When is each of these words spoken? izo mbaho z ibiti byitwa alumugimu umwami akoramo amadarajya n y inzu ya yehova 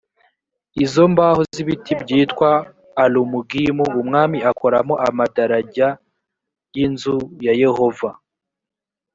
izo 0.83 1.03
mbaho 1.13 1.41
z 1.51 1.55
ibiti 1.63 1.93
byitwa 2.01 2.49
alumugimu 3.03 3.83
umwami 4.01 4.37
akoramo 4.49 4.93
amadarajya 5.07 5.87
n 5.95 5.97
y 6.75 6.77
inzu 6.85 7.17
ya 7.45 7.53
yehova 7.61 8.09